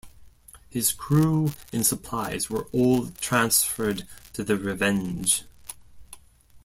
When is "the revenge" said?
4.43-5.43